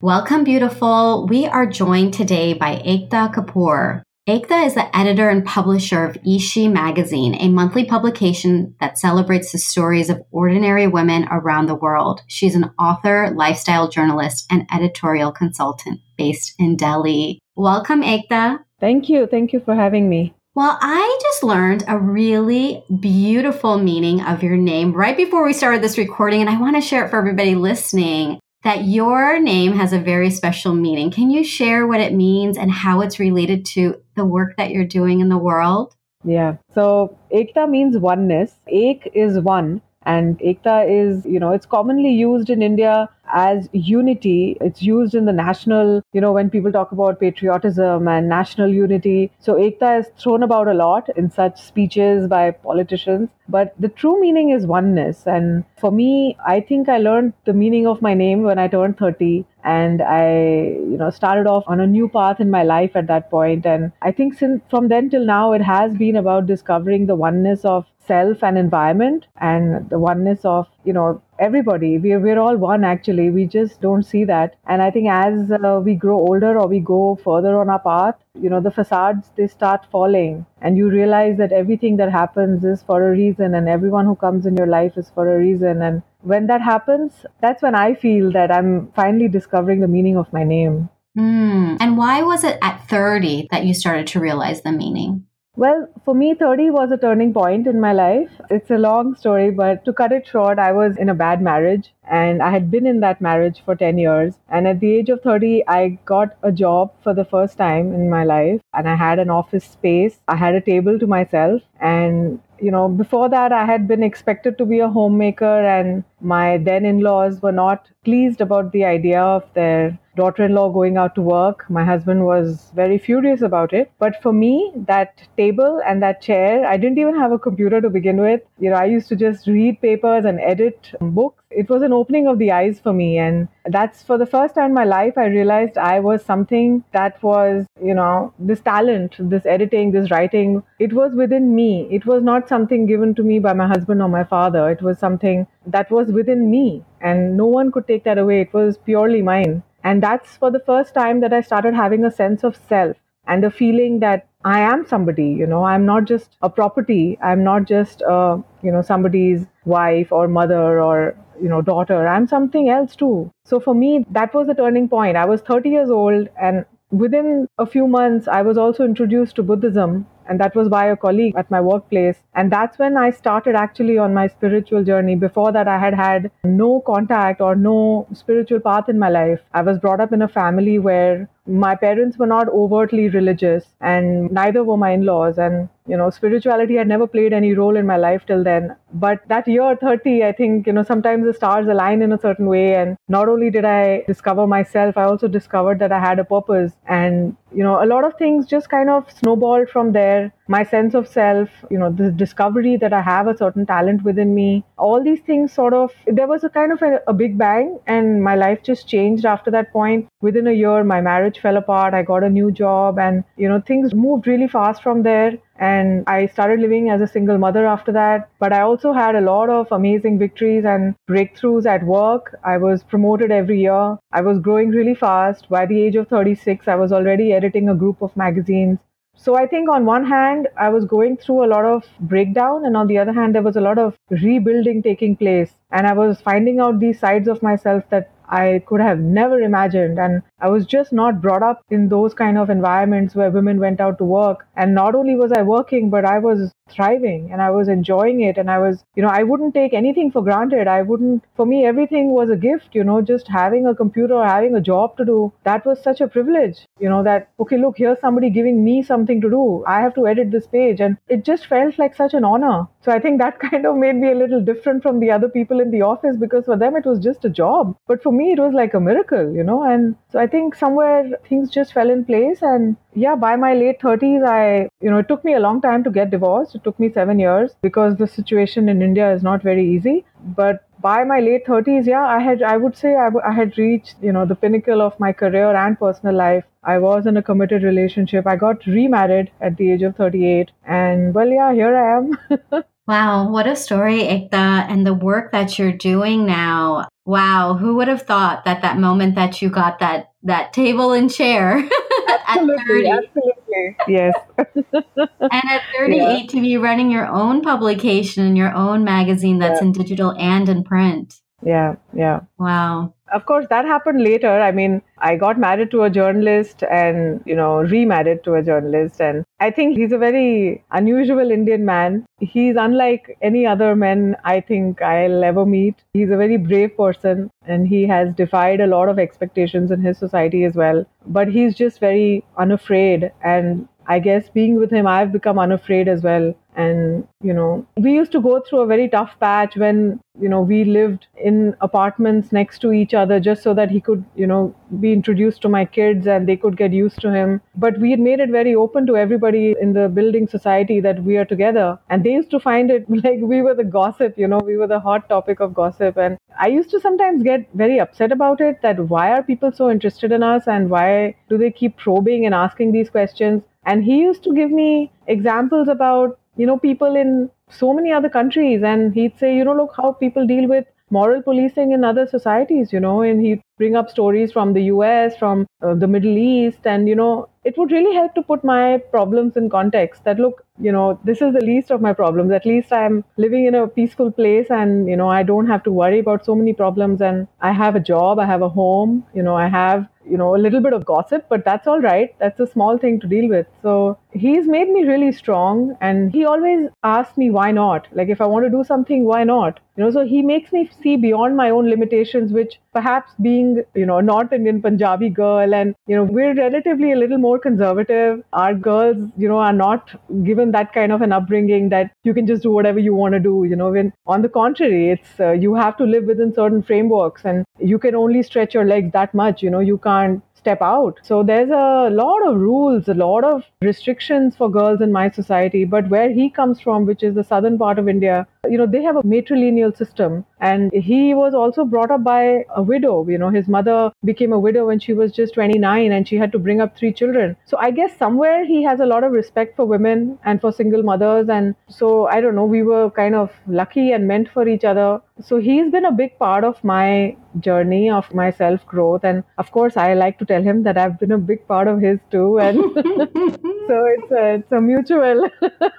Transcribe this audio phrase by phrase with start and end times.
[0.00, 1.26] Welcome, beautiful.
[1.28, 4.02] We are joined today by Ekta Kapoor.
[4.28, 9.58] Ekta is the editor and publisher of Ishi Magazine, a monthly publication that celebrates the
[9.58, 12.22] stories of ordinary women around the world.
[12.26, 17.38] She's an author, lifestyle journalist, and editorial consultant based in Delhi.
[17.54, 18.58] Welcome, Ekta.
[18.80, 19.26] Thank you.
[19.26, 20.34] Thank you for having me.
[20.56, 25.82] Well, I just learned a really beautiful meaning of your name right before we started
[25.82, 29.92] this recording, and I want to share it for everybody listening that your name has
[29.92, 31.10] a very special meaning.
[31.10, 34.86] Can you share what it means and how it's related to the work that you're
[34.86, 35.94] doing in the world?
[36.24, 36.56] Yeah.
[36.74, 38.52] So Ekta means oneness.
[38.66, 39.82] Ek is one.
[40.06, 44.56] And Ekta is, you know, it's commonly used in India as unity.
[44.60, 49.30] It's used in the national, you know, when people talk about patriotism and national unity.
[49.40, 53.28] So Ekta is thrown about a lot in such speeches by politicians.
[53.48, 55.26] But the true meaning is oneness.
[55.26, 58.96] And for me, I think I learned the meaning of my name when I turned
[58.96, 63.06] 30 and I, you know, started off on a new path in my life at
[63.08, 63.66] that point.
[63.66, 67.64] And I think since from then till now, it has been about discovering the oneness
[67.64, 71.98] of self and environment and the oneness of you know everybody.
[71.98, 73.30] We, we're all one actually.
[73.30, 74.56] We just don't see that.
[74.66, 78.16] And i think as uh, we grow older or we go further on our path
[78.40, 80.46] you know the facades they start falling.
[80.60, 84.46] And you realize that everything that happens is for a reason and everyone who comes
[84.46, 85.82] in your life is for a reason.
[85.82, 90.32] And when that happens that's when i feel that i'm finally discovering the meaning of
[90.32, 90.88] my name.
[91.16, 91.76] Mm.
[91.78, 96.14] and why was it at 30 that you started to realize the meaning well, for
[96.14, 98.30] me, 30 was a turning point in my life.
[98.50, 101.94] It's a long story, but to cut it short, I was in a bad marriage
[102.10, 104.34] and I had been in that marriage for 10 years.
[104.48, 108.10] And at the age of 30, I got a job for the first time in
[108.10, 110.18] my life and I had an office space.
[110.26, 114.56] I had a table to myself and you know, before that, I had been expected
[114.58, 119.20] to be a homemaker, and my then in laws were not pleased about the idea
[119.20, 121.68] of their daughter in law going out to work.
[121.68, 123.90] My husband was very furious about it.
[123.98, 127.90] But for me, that table and that chair, I didn't even have a computer to
[127.90, 128.40] begin with.
[128.58, 131.42] You know, I used to just read papers and edit books.
[131.50, 133.18] It was an opening of the eyes for me.
[133.18, 137.22] And that's for the first time in my life, I realized I was something that
[137.22, 141.88] was, you know, this talent, this editing, this writing, it was within me.
[141.90, 144.68] It was not something given to me by my husband or my father.
[144.70, 146.84] It was something that was within me.
[147.00, 148.40] And no one could take that away.
[148.40, 149.62] It was purely mine.
[149.84, 152.96] And that's for the first time that I started having a sense of self
[153.26, 157.18] and a feeling that I am somebody, you know, I'm not just a property.
[157.22, 162.06] I'm not just, uh, you know, somebody's wife or mother or, you know, daughter.
[162.06, 163.30] I'm something else too.
[163.44, 165.16] So for me, that was the turning point.
[165.16, 169.42] I was 30 years old and within a few months, I was also introduced to
[169.42, 172.16] Buddhism and that was by a colleague at my workplace.
[172.34, 175.16] And that's when I started actually on my spiritual journey.
[175.16, 179.40] Before that, I had had no contact or no spiritual path in my life.
[179.52, 184.30] I was brought up in a family where my parents were not overtly religious and
[184.30, 185.38] neither were my in-laws.
[185.38, 188.74] And you know spirituality had never played any role in my life till then.
[188.92, 192.46] But that year 30 i think you know sometimes the stars align in a certain
[192.46, 192.74] way.
[192.74, 196.72] And not only did i discover myself i also discovered that i had a purpose.
[196.88, 200.94] And you know a lot of things just kind of snowballed from there my sense
[200.94, 205.02] of self you know the discovery that i have a certain talent within me all
[205.02, 208.34] these things sort of there was a kind of a, a big bang and my
[208.34, 212.22] life just changed after that point within a year my marriage fell apart i got
[212.22, 216.58] a new job and you know things moved really fast from there and I started
[216.60, 218.28] living as a single mother after that.
[218.40, 222.36] But I also had a lot of amazing victories and breakthroughs at work.
[222.42, 223.96] I was promoted every year.
[224.12, 225.48] I was growing really fast.
[225.48, 228.78] By the age of 36, I was already editing a group of magazines.
[229.16, 232.76] So I think on one hand, I was going through a lot of breakdown, and
[232.76, 235.54] on the other hand, there was a lot of rebuilding taking place.
[235.70, 239.98] And I was finding out these sides of myself that I could have never imagined.
[239.98, 243.80] And I was just not brought up in those kind of environments where women went
[243.80, 244.46] out to work.
[244.56, 248.36] And not only was I working, but I was thriving and I was enjoying it.
[248.36, 250.68] And I was, you know, I wouldn't take anything for granted.
[250.68, 254.54] I wouldn't, for me, everything was a gift, you know, just having a computer having
[254.54, 255.32] a job to do.
[255.44, 259.22] That was such a privilege, you know, that, okay, look, here's somebody giving me something
[259.22, 259.64] to do.
[259.66, 260.80] I have to edit this page.
[260.80, 262.68] And it just felt like such an honor.
[262.82, 265.60] So I think that kind of made me a little different from the other people
[265.60, 267.74] in the office because for them it was just a job.
[267.86, 269.62] But for me, it was like a miracle, you know.
[269.62, 272.42] And so I think somewhere things just fell in place.
[272.42, 275.84] And yeah, by my late 30s, I, you know, it took me a long time
[275.84, 276.54] to get divorced.
[276.56, 280.04] It took me seven years because the situation in India is not very easy.
[280.42, 283.56] But by my late 30s, yeah, I had, I would say I, w- I had
[283.56, 286.44] reached, you know, the pinnacle of my career and personal life.
[286.64, 288.26] I was in a committed relationship.
[288.26, 290.50] I got remarried at the age of 38.
[290.66, 292.64] And well, yeah, here I am.
[292.86, 296.86] Wow, what a story, Ekta, and the work that you're doing now.
[297.06, 301.12] Wow, who would have thought that that moment that you got that that table and
[301.12, 301.56] chair
[302.26, 306.26] absolutely, at 30, absolutely, yes, and at 38 yeah.
[306.26, 309.66] to be running your own publication and your own magazine that's yeah.
[309.66, 311.20] in digital and in print.
[311.44, 312.20] Yeah, yeah.
[312.38, 312.94] Wow.
[313.12, 314.40] Of course, that happened later.
[314.40, 319.00] I mean, I got married to a journalist and, you know, remarried to a journalist.
[319.00, 322.06] And I think he's a very unusual Indian man.
[322.18, 325.76] He's unlike any other men I think I'll ever meet.
[325.92, 329.98] He's a very brave person and he has defied a lot of expectations in his
[329.98, 330.86] society as well.
[331.06, 333.12] But he's just very unafraid.
[333.22, 336.34] And I guess being with him, I've become unafraid as well.
[336.56, 340.40] And, you know, we used to go through a very tough patch when, you know,
[340.40, 344.54] we lived in apartments next to each other just so that he could, you know,
[344.78, 347.40] be introduced to my kids and they could get used to him.
[347.56, 351.16] But we had made it very open to everybody in the building society that we
[351.16, 351.76] are together.
[351.90, 354.68] And they used to find it like we were the gossip, you know, we were
[354.68, 355.96] the hot topic of gossip.
[355.96, 359.70] And I used to sometimes get very upset about it that why are people so
[359.70, 363.42] interested in us and why do they keep probing and asking these questions?
[363.66, 368.08] And he used to give me examples about you know, people in so many other
[368.08, 368.62] countries.
[368.62, 372.72] And he'd say, you know, look how people deal with moral policing in other societies,
[372.72, 376.66] you know, and he'd bring up stories from the US, from uh, the Middle East.
[376.66, 380.44] And, you know, it would really help to put my problems in context that, look,
[380.58, 382.32] you know, this is the least of my problems.
[382.32, 385.72] At least I'm living in a peaceful place and, you know, I don't have to
[385.72, 387.00] worry about so many problems.
[387.00, 390.36] And I have a job, I have a home, you know, I have you know,
[390.36, 392.14] a little bit of gossip, but that's all right.
[392.18, 393.46] That's a small thing to deal with.
[393.62, 395.76] So he's made me really strong.
[395.80, 397.88] And he always asks me, why not?
[397.92, 399.60] Like, if I want to do something, why not?
[399.76, 403.86] You know, so he makes me see beyond my own limitations, which perhaps being, you
[403.86, 408.22] know, a North Indian Punjabi girl and, you know, we're relatively a little more conservative.
[408.32, 409.94] Our girls, you know, are not
[410.24, 413.20] given that kind of an upbringing that you can just do whatever you want to
[413.20, 413.46] do.
[413.48, 417.24] You know, when on the contrary, it's, uh, you have to live within certain frameworks
[417.24, 419.42] and you can only stretch your legs that much.
[419.42, 421.00] You know, you can't step out.
[421.02, 425.64] So there's a lot of rules, a lot of restrictions for girls in my society.
[425.64, 428.82] But where he comes from, which is the southern part of India, you know, they
[428.82, 430.24] have a matrilineal system.
[430.40, 433.06] And he was also brought up by a widow.
[433.08, 436.32] You know, his mother became a widow when she was just 29 and she had
[436.32, 437.36] to bring up three children.
[437.46, 440.82] So I guess somewhere he has a lot of respect for women and for single
[440.82, 441.28] mothers.
[441.28, 445.00] And so I don't know, we were kind of lucky and meant for each other.
[445.22, 449.04] So he's been a big part of my journey, of my self growth.
[449.04, 451.80] And of course, I like to tell him that I've been a big part of
[451.80, 452.38] his too.
[452.38, 452.58] And
[453.66, 455.28] so it's a, it's a mutual,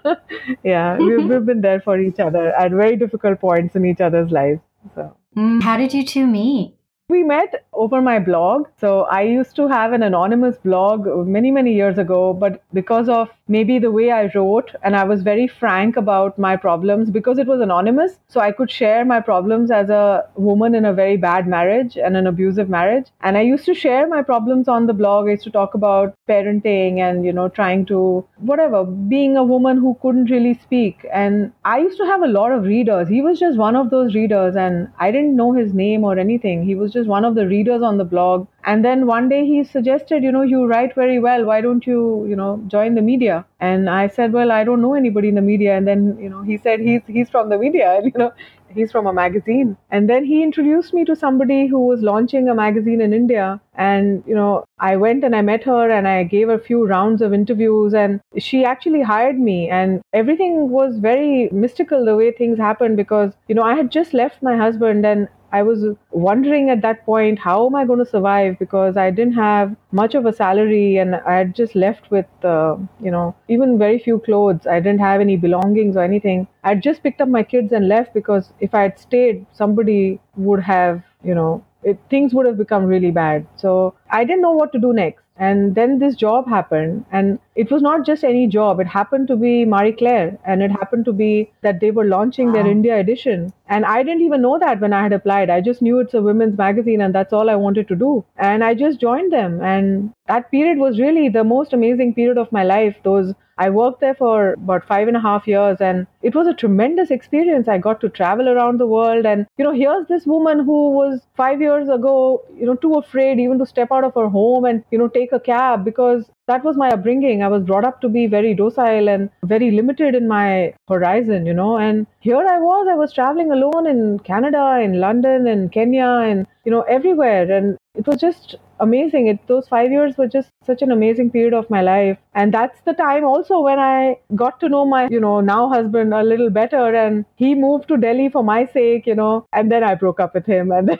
[0.63, 4.31] yeah, we've, we've been there for each other at very difficult points in each other's
[4.31, 4.61] lives.
[4.95, 5.15] So.
[5.35, 6.75] Mm, how did you two meet?
[7.07, 8.67] We met over my blog.
[8.79, 13.29] So I used to have an anonymous blog many, many years ago, but because of
[13.47, 17.47] maybe the way I wrote and I was very frank about my problems because it
[17.47, 21.47] was anonymous, so I could share my problems as a woman in a very bad
[21.47, 23.07] marriage and an abusive marriage.
[23.21, 25.27] And I used to share my problems on the blog.
[25.27, 29.77] I used to talk about parenting and, you know, trying to, whatever, being a woman
[29.77, 31.05] who couldn't really speak.
[31.13, 33.07] And I used to have a lot of readers.
[33.07, 36.63] He was just one of those readers, and I didn't know his name or anything.
[36.63, 38.47] He was just one of the readers on the blog.
[38.65, 41.45] And then one day he suggested, you know, you write very well.
[41.45, 43.45] Why don't you, you know, join the media?
[43.59, 45.77] And I said, well, I don't know anybody in the media.
[45.77, 47.93] And then, you know, he said he's he's from the media.
[47.97, 48.31] And, you know,
[48.69, 49.77] he's from a magazine.
[49.91, 53.61] And then he introduced me to somebody who was launching a magazine in India.
[53.75, 57.21] And, you know, I went and I met her and I gave a few rounds
[57.21, 59.69] of interviews and she actually hired me.
[59.69, 64.13] And everything was very mystical the way things happened because, you know, I had just
[64.13, 68.05] left my husband and I was wondering at that point, how am I going to
[68.05, 68.57] survive?
[68.59, 72.77] Because I didn't have much of a salary and I had just left with, uh,
[73.01, 74.67] you know, even very few clothes.
[74.67, 76.47] I didn't have any belongings or anything.
[76.63, 80.61] I'd just picked up my kids and left because if I had stayed, somebody would
[80.63, 83.47] have, you know, it, things would have become really bad.
[83.55, 85.23] So I didn't know what to do next.
[85.37, 88.79] And then this job happened, and it was not just any job.
[88.79, 92.47] It happened to be Marie Claire, and it happened to be that they were launching
[92.47, 92.53] wow.
[92.53, 93.53] their India edition.
[93.67, 95.49] And I didn't even know that when I had applied.
[95.49, 98.25] I just knew it's a women's magazine, and that's all I wanted to do.
[98.37, 99.61] And I just joined them.
[99.61, 102.95] And that period was really the most amazing period of my life.
[103.03, 106.53] Those I worked there for about five and a half years and it was a
[106.53, 107.69] tremendous experience.
[107.69, 111.21] I got to travel around the world and, you know, here's this woman who was
[111.37, 114.83] five years ago, you know, too afraid even to step out of her home and,
[114.91, 117.43] you know, take a cab because that was my upbringing.
[117.43, 121.53] I was brought up to be very docile and very limited in my horizon, you
[121.53, 121.77] know.
[121.77, 126.45] And here I was, I was traveling alone in Canada, in London, in Kenya, and
[126.63, 127.51] you know, everywhere.
[127.51, 129.27] And it was just amazing.
[129.27, 132.17] It, those five years were just such an amazing period of my life.
[132.33, 136.13] And that's the time also when I got to know my, you know, now husband
[136.13, 136.93] a little better.
[136.93, 140.33] And he moved to Delhi for my sake, you know, and then I broke up
[140.33, 140.71] with him.
[140.71, 140.99] And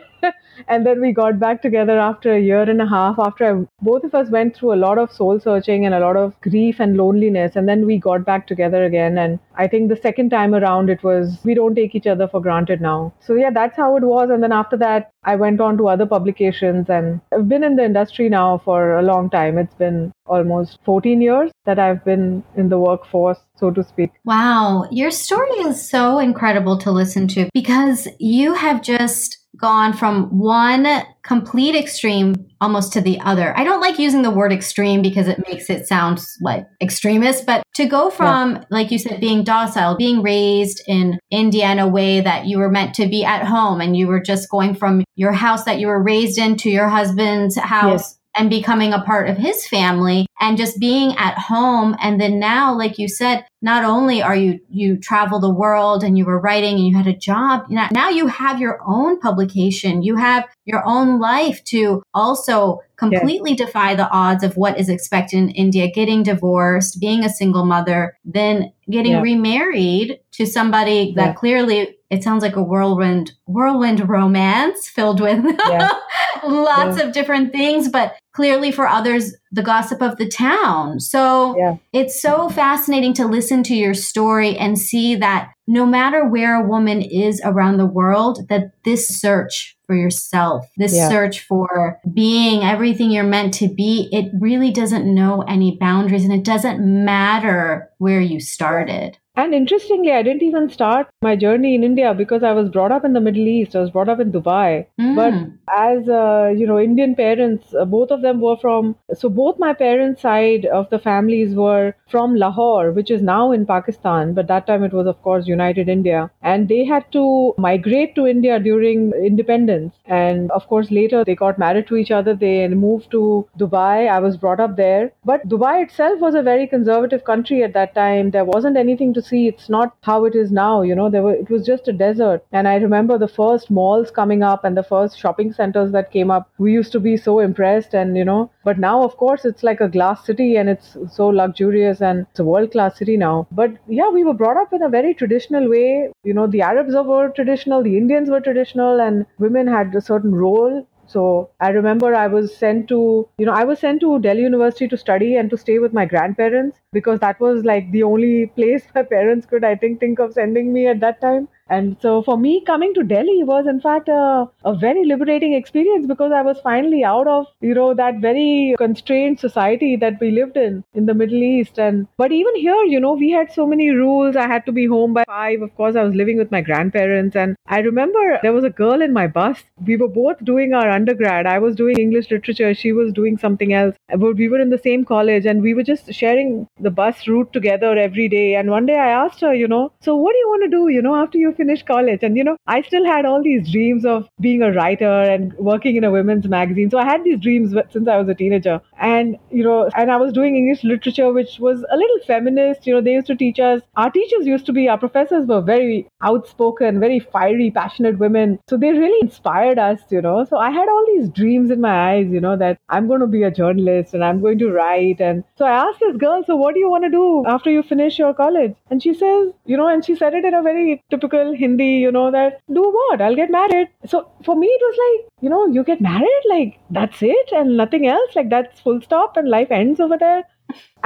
[0.68, 4.04] and then we got back together after a year and a half, after I, both
[4.04, 6.98] of us went through a lot of soul searching and a lot of grief and
[6.98, 7.56] loneliness.
[7.56, 9.18] And then we got back together again.
[9.18, 12.42] And I think the second time around, it was, we don't take each other for
[12.42, 13.14] granted now.
[13.20, 14.30] So yeah, that's how it was.
[14.30, 17.84] And then after that, I went on to other publications and I've been in the
[17.84, 19.58] industry now for a long time.
[19.58, 24.12] It's been almost 14 years that I've been in the workforce, so to speak.
[24.24, 24.88] Wow.
[24.92, 30.88] Your story is so incredible to listen to because you have just gone from one
[31.24, 33.58] complete extreme almost to the other.
[33.58, 37.64] I don't like using the word extreme because it makes it sound like extremist, but
[37.76, 38.64] to go from, yeah.
[38.70, 42.70] like you said, being docile, being raised in India in a way that you were
[42.70, 45.88] meant to be at home and you were just going from your house that you
[45.88, 48.02] were raised in to your husband's house.
[48.02, 51.96] Yes and becoming a part of his family and just being at home.
[52.02, 56.18] And then now, like you said, not only are you, you travel the world and
[56.18, 60.04] you were writing and you had a job, now you have your own publication.
[60.04, 63.66] You have your own life to also completely yeah.
[63.66, 68.18] defy the odds of what is expected in India, getting divorced, being a single mother,
[68.26, 69.22] then getting yeah.
[69.22, 71.34] remarried to somebody that yeah.
[71.34, 75.44] clearly it sounds like a whirlwind whirlwind romance filled with
[76.44, 81.00] lots of different things, but clearly for others the gossip of the town.
[81.00, 86.56] So it's so fascinating to listen to your story and see that no matter where
[86.56, 91.10] a woman is around the world, that this search for yourself, this yeah.
[91.10, 96.34] search for being everything you're meant to be, it really doesn't know any boundaries and
[96.34, 99.18] it doesn't matter where you started.
[99.38, 103.04] And interestingly, I didn't even start my journey in India because I was brought up
[103.04, 103.76] in the Middle East.
[103.76, 104.86] I was brought up in Dubai.
[105.00, 105.16] Mm.
[105.16, 105.34] But
[105.78, 108.96] as uh, you know, Indian parents, uh, both of them were from.
[109.14, 113.66] So both my parents' side of the families were from Lahore, which is now in
[113.66, 114.34] Pakistan.
[114.34, 118.26] But that time it was, of course, United India, and they had to migrate to
[118.28, 119.94] India during independence.
[120.06, 122.36] And of course, later they got married to each other.
[122.36, 124.10] They moved to Dubai.
[124.10, 125.12] I was brought up there.
[125.26, 128.32] But Dubai itself was a very conservative country at that time.
[128.32, 131.34] There wasn't anything to see it's not how it is now you know there were
[131.34, 132.44] it was just a desert.
[132.52, 136.32] And i remember the first malls coming up and the first shopping centers that came
[136.32, 136.50] up.
[136.58, 139.82] We used to be so impressed and you know but now of course it's like
[139.82, 143.48] a glass city and it's so luxurious and it's a world class city now.
[143.52, 146.10] But yeah we were brought up in a very traditional way.
[146.24, 150.36] You know the arabs were traditional the indians were traditional and women had a certain
[150.36, 154.42] role so I remember I was sent to, you know, I was sent to Delhi
[154.42, 158.48] University to study and to stay with my grandparents because that was like the only
[158.48, 161.48] place my parents could, I think, think of sending me at that time.
[161.68, 166.06] And so for me, coming to Delhi was in fact a, a very liberating experience
[166.06, 170.58] because I was finally out of, you know, that very constrained society that we lived
[170.58, 171.80] in in the Middle East.
[171.80, 174.36] And but even here, you know, we had so many rules.
[174.36, 175.64] I had to be home by five.
[175.64, 177.36] Of course, I was living with my grandparents.
[177.36, 179.64] And I remember there was a girl in my bus.
[179.88, 181.48] We were both doing our undergrad.
[181.48, 182.76] I was doing English literature.
[182.76, 183.96] She was doing something else.
[184.10, 187.52] But we were in the same college and we were just sharing the bus route
[187.54, 188.54] together every day.
[188.54, 190.88] And one day I asked her, you know, so what do you want to do,
[190.90, 192.20] you know, after you finish college.
[192.22, 195.96] And, you know, I still had all these dreams of being a writer and working
[195.96, 196.90] in a women's magazine.
[196.90, 198.82] So I had these dreams since I was a teenager.
[199.00, 202.86] And, you know, and I was doing English literature, which was a little feminist.
[202.86, 205.62] You know, they used to teach us, our teachers used to be, our professors were
[205.62, 208.60] very outspoken, very fiery, passionate women.
[208.70, 210.46] So they really inspired us, you know.
[210.46, 213.28] So I had all these dreams in my eyes, you know, that I'm going to
[213.28, 215.22] be a journalist and I'm going to write.
[215.22, 217.84] And so I asked this girl, so what do you want to do after you
[217.84, 218.76] finish your college?
[218.90, 222.12] And she says, you know, and she said it in a very typical Hindi, you
[222.12, 223.22] know, that do what?
[223.22, 223.90] I'll get married.
[224.06, 227.78] So for me, it was like, you know, you get married, like that's it and
[227.78, 228.36] nothing else.
[228.36, 230.44] Like that's full stop and life ends over there.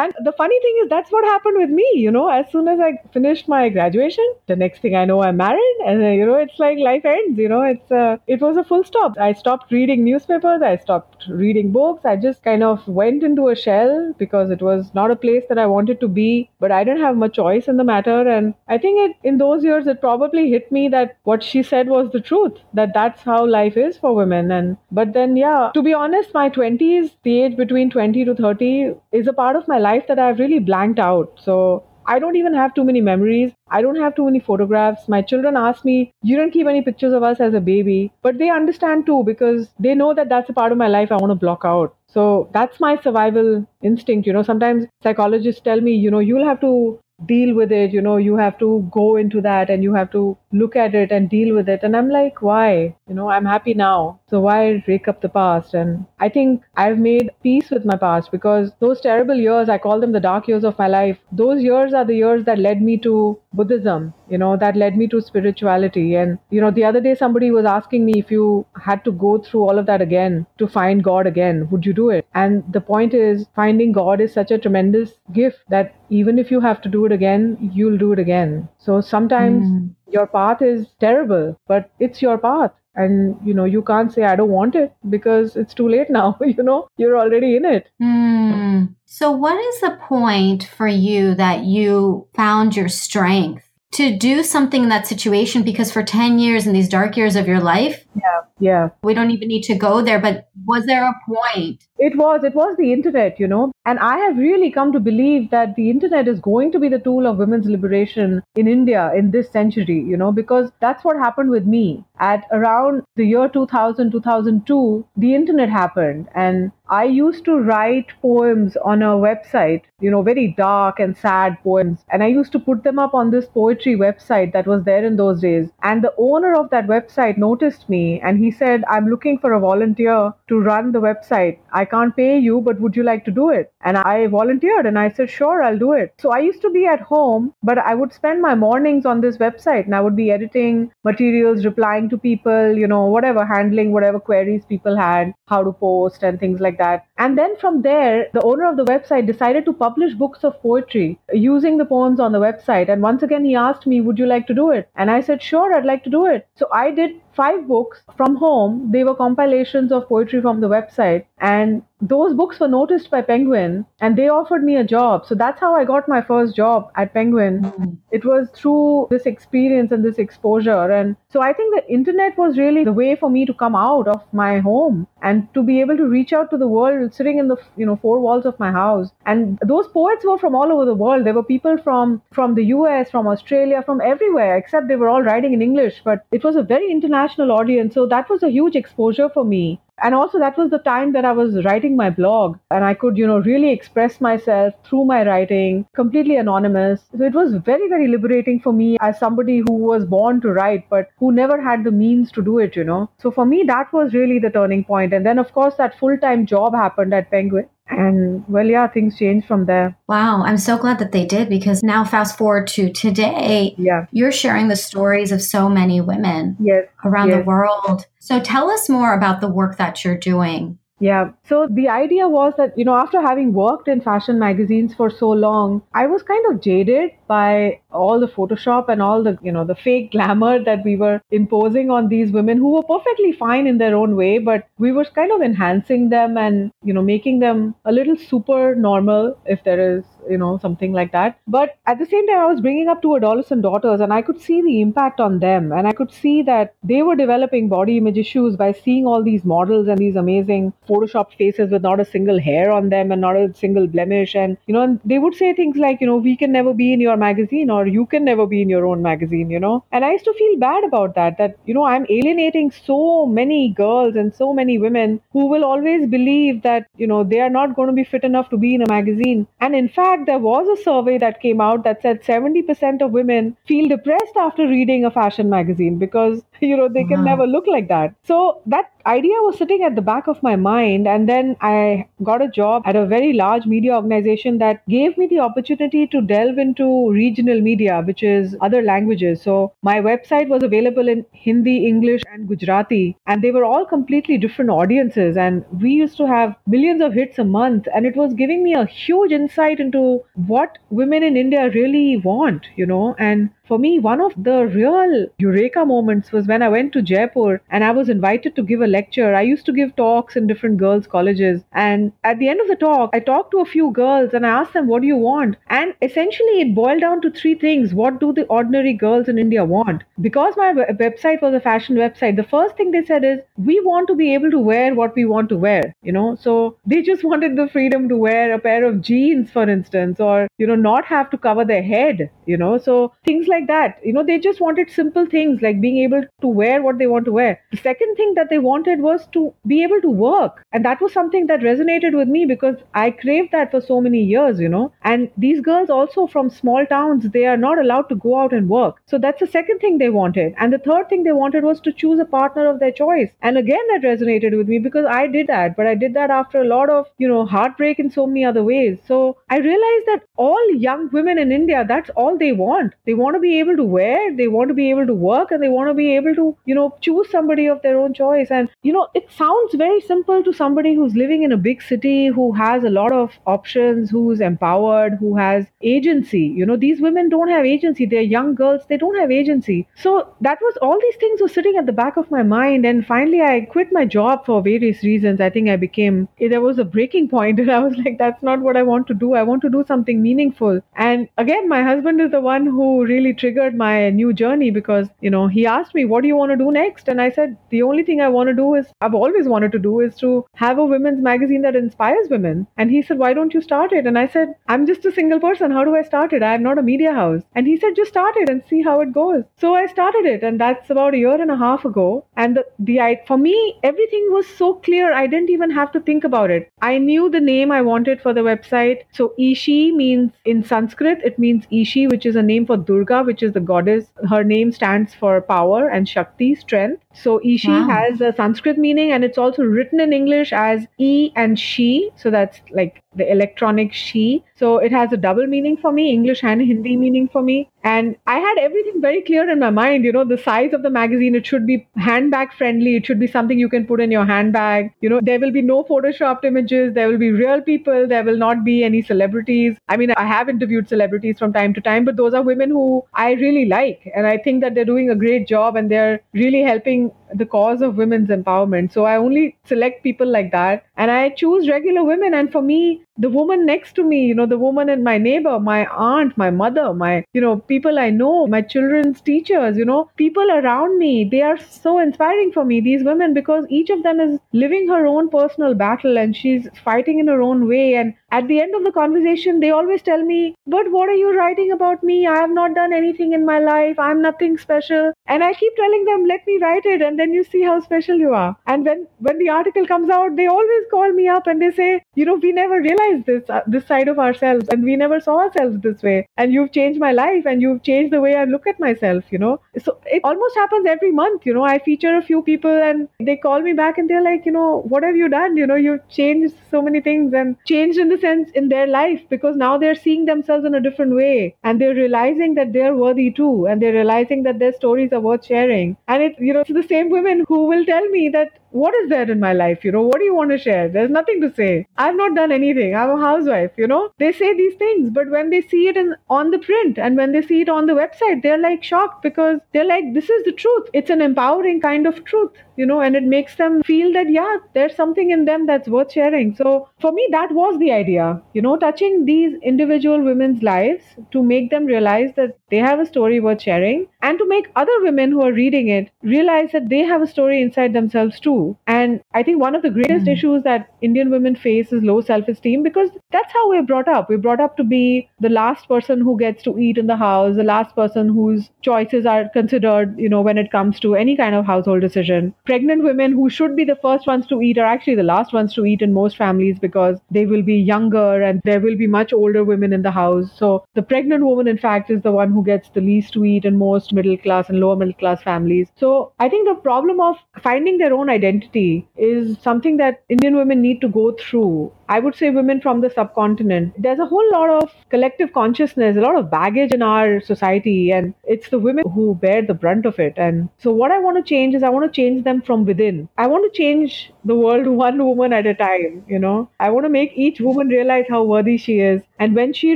[0.01, 1.87] And the funny thing is, that's what happened with me.
[1.95, 5.37] You know, as soon as I finished my graduation, the next thing I know, I'm
[5.37, 7.37] married, and uh, you know, it's like life ends.
[7.37, 9.17] You know, it's uh, it was a full stop.
[9.19, 10.61] I stopped reading newspapers.
[10.61, 12.05] I stopped reading books.
[12.05, 15.57] I just kind of went into a shell because it was not a place that
[15.57, 16.49] I wanted to be.
[16.59, 19.63] But I didn't have much choice in the matter, and I think it in those
[19.65, 22.63] years it probably hit me that what she said was the truth.
[22.73, 24.51] That that's how life is for women.
[24.51, 28.93] And but then, yeah, to be honest, my 20s, the age between 20 to 30,
[29.11, 31.39] is a part of my life that I've really blanked out.
[31.43, 33.51] So I don't even have too many memories.
[33.69, 35.07] I don't have too many photographs.
[35.07, 38.11] My children ask me, You don't keep any pictures of us as a baby.
[38.21, 41.17] But they understand too because they know that that's a part of my life I
[41.17, 41.95] want to block out.
[42.07, 44.25] So that's my survival instinct.
[44.25, 48.01] You know, sometimes psychologists tell me, you know, you'll have to deal with it you
[48.01, 51.29] know you have to go into that and you have to look at it and
[51.29, 51.81] deal with it.
[51.83, 52.95] And i'm like why?
[53.07, 54.19] You know i'm happy now.
[54.29, 55.73] So why rake up the past?
[55.73, 59.99] And i think i've made peace with my past because those terrible years i call
[59.99, 62.97] them the dark years of my life those years are the years that led me
[62.97, 66.15] to buddhism you know that led me to spirituality.
[66.15, 69.37] And you know the other day somebody was asking me if you had to go
[69.37, 72.25] through all of that again to find god again would you do it?
[72.33, 76.59] And the point is finding god is such a tremendous gift that even if you
[76.59, 78.67] have to do it again you'll do it again.
[78.77, 79.89] So sometimes mm.
[80.07, 84.35] your path is terrible but it's your path and you know you can't say i
[84.35, 86.87] don't want it because it's too late now you know?
[86.97, 87.89] You're already in it.
[88.01, 88.95] Mm.
[89.05, 93.65] so what is the point for you that you found your strength?
[93.93, 97.47] To do something in that situation because for 10 years in these dark years of
[97.47, 98.89] your life yeah yeah.
[99.01, 102.55] we don't even need to go there but was there a point it was it
[102.55, 106.27] was the internet you know and i have really come to believe that the internet
[106.27, 110.17] is going to be the tool of women's liberation in india in this century you
[110.17, 111.85] know because that's what happened with me
[112.19, 118.75] at around the year 2000 2002 the internet happened and I used to write poems
[118.77, 121.99] on a website, you know, very dark and sad poems.
[122.11, 125.15] And I used to put them up on this poetry website that was there in
[125.15, 125.69] those days.
[125.83, 129.59] And the owner of that website noticed me and he said, I'm looking for a
[129.59, 131.59] volunteer to run the website.
[131.71, 133.71] I can't pay you, but would you like to do it?
[133.81, 136.13] And I volunteered and I said, sure, I'll do it.
[136.19, 139.37] So I used to be at home, but I would spend my mornings on this
[139.37, 144.19] website and I would be editing materials, replying to people, you know, whatever, handling whatever
[144.19, 147.05] queries people had, how to post and things like that.
[147.19, 151.19] And then from there, the owner of the website decided to publish books of poetry
[151.33, 152.87] using the poems on the website.
[152.87, 154.89] And once again, he asked me, Would you like to do it?
[154.95, 156.47] And I said, Sure, I'd like to do it.
[156.55, 158.89] So I did five books from home.
[158.93, 161.25] They were compilations of poetry from the website.
[161.39, 165.25] And those books were noticed by Penguin and they offered me a job.
[165.25, 167.61] So that's how I got my first job at Penguin.
[167.61, 167.93] Mm-hmm.
[168.11, 170.91] It was through this experience and this exposure.
[170.91, 174.07] And so I think the internet was really the way for me to come out
[174.07, 177.49] of my home and to be able to reach out to the world sitting in
[177.49, 179.11] the you know four walls of my house.
[179.25, 181.25] And those poets were from all over the world.
[181.25, 185.21] There were people from from the US, from Australia, from everywhere, except they were all
[185.21, 186.01] writing in English.
[186.05, 187.93] But it was a very international audience.
[187.93, 191.25] So that was a huge exposure for me and also that was the time that
[191.25, 195.23] i was writing my blog and i could you know really express myself through my
[195.25, 197.01] writing completely anonymous.
[197.17, 200.89] So it was very very liberating for me as somebody who was born to write
[200.89, 203.09] but who never had the means to do it you know.
[203.19, 205.13] So for me that was really the turning point.
[205.13, 209.47] And then of course that full-time job happened at penguin and well yeah things changed
[209.47, 213.73] from there wow i'm so glad that they did because now fast forward to today
[213.77, 217.39] yeah you're sharing the stories of so many women yes around yes.
[217.39, 221.31] the world so tell us more about the work that you're doing yeah.
[221.47, 225.29] So the idea was that, you know, after having worked in fashion magazines for so
[225.29, 229.65] long, I was kind of jaded by all the Photoshop and all the, you know,
[229.65, 233.77] the fake glamour that we were imposing on these women who were perfectly fine in
[233.77, 237.75] their own way, but we were kind of enhancing them and, you know, making them
[237.85, 241.39] a little super normal, if there is you know, something like that.
[241.47, 244.41] But at the same time, I was bringing up two adolescent daughters and I could
[244.41, 245.71] see the impact on them.
[245.71, 249.43] And I could see that they were developing body image issues by seeing all these
[249.43, 253.35] models and these amazing Photoshop faces with not a single hair on them and not
[253.35, 254.35] a single blemish.
[254.35, 256.93] And, you know, and they would say things like, you know, we can never be
[256.93, 259.83] in your magazine or you can never be in your own magazine, you know.
[259.91, 263.69] And I used to feel bad about that, that, you know, I'm alienating so many
[263.69, 267.75] girls and so many women who will always believe that, you know, they are not
[267.75, 269.47] going to be fit enough to be in a magazine.
[269.59, 273.11] And in fact, fact, there was a survey that came out that said 70% of
[273.11, 277.25] women feel depressed after reading a fashion magazine because, you know, they can wow.
[277.25, 278.15] never look like that.
[278.23, 281.07] So that idea was sitting at the back of my mind.
[281.07, 285.27] And then I got a job at a very large media organization that gave me
[285.27, 289.41] the opportunity to delve into regional media, which is other languages.
[289.41, 293.17] So my website was available in Hindi, English, and Gujarati.
[293.25, 295.37] And they were all completely different audiences.
[295.37, 297.87] And we used to have millions of hits a month.
[297.93, 302.67] And it was giving me a huge insight into what women in India really want,
[302.75, 303.15] you know.
[303.17, 307.61] And for me, one of the real eureka moments was when I went to Jaipur
[307.69, 309.33] and I was invited to give a lecture.
[309.35, 311.61] I used to give talks in different girls' colleges.
[311.71, 314.49] And at the end of the talk, I talked to a few girls and I
[314.49, 315.57] asked them, What do you want?
[315.67, 317.93] And essentially, it boiled down to three things.
[317.93, 320.03] What do the ordinary girls in India want?
[320.21, 324.07] Because my website was a fashion website, the first thing they said is, We want
[324.07, 326.35] to be able to wear what we want to wear, you know?
[326.35, 330.47] So they just wanted the freedom to wear a pair of jeans, for instance, or,
[330.57, 332.77] you know, not have to cover their head, you know?
[332.77, 336.47] So things like that, you know, they just wanted simple things like being able to
[336.47, 337.59] wear what they want to wear.
[337.71, 340.65] The second thing that they wanted was to be able to work.
[340.71, 344.23] And that was something that resonated with me because I craved that for so many
[344.23, 344.91] years, you know.
[345.03, 348.69] And these girls also from small towns, they are not allowed to go out and
[348.69, 349.01] work.
[349.05, 350.53] So that's the second thing they wanted.
[350.57, 353.29] And the third thing they wanted was to choose a partner of their choice.
[353.41, 356.61] And again, that resonated with me because I did that, but I did that after
[356.61, 358.97] a lot of, you know, heartbreak in so many other ways.
[359.07, 362.93] So I realized that all young women in India, that's all they want.
[363.05, 365.61] They want to be able to wear, they want to be able to work, and
[365.61, 368.51] they want to be able to, you know, choose somebody of their own choice.
[368.51, 372.27] And, you know, it sounds very simple to somebody who's living in a big city,
[372.27, 376.41] who has a lot of options, who's empowered, who has agency.
[376.41, 378.05] You know, these women don't have agency.
[378.05, 379.87] They're young girls, they don't have agency.
[379.95, 382.85] So that was all these things were sitting at the back of my mind.
[382.85, 385.41] And finally, I quit my job for various reasons.
[385.41, 388.59] I think I became, there was a breaking point, and I was like, that's not
[388.59, 389.33] what I want to do.
[389.33, 390.81] I want to do something meaningful.
[390.95, 395.29] And again, my husband is the one who really triggered my new journey because, you
[395.29, 397.07] know, he asked me, what do you want to do next?
[397.07, 399.79] And I said, the only thing I want to do is, I've always wanted to
[399.79, 402.67] do is to have a women's magazine that inspires women.
[402.77, 404.05] And he said, why don't you start it?
[404.05, 405.71] And I said, I'm just a single person.
[405.71, 406.43] How do I start it?
[406.43, 407.41] I'm not a media house.
[407.55, 409.43] And he said, just start it and see how it goes.
[409.59, 410.43] So I started it.
[410.43, 412.25] And that's about a year and a half ago.
[412.35, 415.13] And the, the I, for me, everything was so clear.
[415.13, 416.71] I didn't even have to think about it.
[416.81, 419.03] I knew the name I wanted for the website.
[419.13, 423.43] So Ishi means in Sanskrit, it means Ishi, which is a name for Durga, which
[423.43, 424.05] is the goddess.
[424.27, 427.03] Her name stands for power and Shakti, strength.
[427.21, 427.87] So Ishi wow.
[427.87, 432.09] has a Sanskrit meaning and it's also written in English as E and she.
[432.15, 434.43] So that's like the electronic she.
[434.55, 437.69] So it has a double meaning for me, English and Hindi meaning for me.
[437.83, 440.03] And I had everything very clear in my mind.
[440.03, 442.95] You know, the size of the magazine, it should be handbag friendly.
[442.97, 444.91] It should be something you can put in your handbag.
[445.01, 446.93] You know, there will be no photoshopped images.
[446.93, 448.07] There will be real people.
[448.07, 449.77] There will not be any celebrities.
[449.87, 453.03] I mean, I have interviewed celebrities from time to time, but those are women who
[453.13, 454.11] I really like.
[454.13, 457.81] And I think that they're doing a great job and they're really helping the cause
[457.81, 458.91] of women's empowerment.
[458.91, 462.33] So I only select people like that and I choose regular women.
[462.33, 465.59] And for me, the woman next to me, you know, the woman in my neighbor,
[465.59, 470.09] my aunt, my mother, my, you know, people I know, my children's teachers, you know,
[470.15, 474.19] people around me, they are so inspiring for me, these women, because each of them
[474.19, 477.95] is living her own personal battle and she's fighting in her own way.
[477.95, 481.35] And at the end of the conversation, they always tell me, But what are you
[481.35, 482.27] writing about me?
[482.27, 483.97] I have not done anything in my life.
[483.97, 485.11] I'm nothing special.
[485.25, 487.01] And I keep telling them, Let me write it.
[487.01, 488.55] And then you see how special you are.
[488.67, 492.03] And when, when the article comes out, they always call me up and they say,
[492.15, 495.39] You know, we never realized this, uh, this side of ourselves and we never saw
[495.39, 496.27] ourselves this way.
[496.37, 499.39] And you've changed my life and you've changed the way I look at myself, you
[499.39, 499.59] know.
[499.83, 501.63] So it almost happens every month, you know.
[501.63, 504.83] I feature a few people and they call me back and they're like, You know,
[504.87, 505.57] what have you done?
[505.57, 509.21] You know, you've changed so many things and changed in the sense in their life
[509.29, 513.31] because now they're seeing themselves in a different way and they're realizing that they're worthy
[513.31, 515.97] too and they're realizing that their stories are worth sharing.
[516.07, 519.09] And it you know it's the same women who will tell me that what is
[519.09, 519.83] there in my life?
[519.83, 520.87] You know, what do you want to share?
[520.89, 521.87] There's nothing to say.
[521.97, 522.95] I've not done anything.
[522.95, 524.11] I'm a housewife, you know.
[524.19, 527.31] They say these things, but when they see it in, on the print and when
[527.31, 530.51] they see it on the website, they're like shocked because they're like, this is the
[530.51, 530.89] truth.
[530.93, 534.57] It's an empowering kind of truth, you know, and it makes them feel that, yeah,
[534.73, 536.55] there's something in them that's worth sharing.
[536.55, 541.43] So for me, that was the idea, you know, touching these individual women's lives to
[541.43, 545.31] make them realize that they have a story worth sharing and to make other women
[545.31, 549.43] who are reading it realize that they have a story inside themselves too and I
[549.43, 550.33] think one of the greatest mm.
[550.33, 554.29] issues that Indian women face is low self esteem because that's how we're brought up.
[554.29, 557.55] We're brought up to be the last person who gets to eat in the house,
[557.55, 561.55] the last person whose choices are considered, you know, when it comes to any kind
[561.55, 562.53] of household decision.
[562.65, 565.73] Pregnant women who should be the first ones to eat are actually the last ones
[565.73, 569.33] to eat in most families because they will be younger and there will be much
[569.33, 570.51] older women in the house.
[570.55, 573.65] So the pregnant woman, in fact, is the one who gets the least to eat
[573.65, 575.87] in most middle class and lower middle class families.
[575.97, 580.55] So I think the problem of finding their own identity identity is something that Indian
[580.55, 583.93] women need to go through I would say women from the subcontinent.
[584.01, 588.33] There's a whole lot of collective consciousness, a lot of baggage in our society, and
[588.45, 590.33] it's the women who bear the brunt of it.
[590.37, 593.29] And so, what I want to change is I want to change them from within.
[593.37, 596.69] I want to change the world one woman at a time, you know.
[596.79, 599.21] I want to make each woman realize how worthy she is.
[599.37, 599.95] And when she